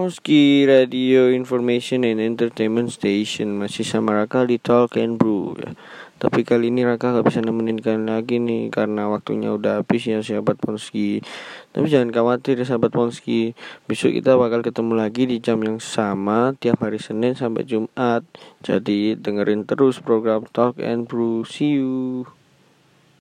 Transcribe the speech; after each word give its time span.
Ponski 0.00 0.64
Radio 0.64 1.28
Information 1.28 2.08
and 2.08 2.24
Entertainment 2.24 2.88
Station. 2.88 3.60
Masih 3.60 3.84
sama 3.84 4.16
Raka 4.16 4.48
di 4.48 4.56
Talk 4.56 4.96
and 4.96 5.20
Brew. 5.20 5.52
Ya. 5.60 5.76
Tapi 6.16 6.40
kali 6.40 6.72
ini 6.72 6.88
Raka 6.88 7.12
gak 7.12 7.28
bisa 7.28 7.44
nemenin 7.44 7.76
kalian 7.76 8.08
lagi 8.08 8.40
nih 8.40 8.72
Karena 8.72 9.12
waktunya 9.12 9.52
udah 9.52 9.84
habis 9.84 10.08
ya 10.08 10.24
sahabat 10.24 10.56
Ponski. 10.56 11.20
Tapi 11.76 11.84
jangan 11.92 12.16
khawatir 12.16 12.56
ya 12.56 12.64
sahabat 12.64 12.96
Ponski. 12.96 13.52
Besok 13.84 14.16
kita 14.16 14.40
bakal 14.40 14.64
ketemu 14.64 14.96
lagi 14.96 15.28
di 15.28 15.36
jam 15.36 15.60
yang 15.60 15.76
sama 15.76 16.56
Tiap 16.56 16.80
hari 16.80 16.96
Senin 16.96 17.36
sampai 17.36 17.68
Jumat. 17.68 18.24
Jadi 18.64 19.20
dengerin 19.20 19.68
terus 19.68 20.00
program 20.00 20.48
Talk 20.48 20.80
and 20.80 21.12
Brew. 21.12 21.44
See 21.44 21.76
you. 21.76 22.24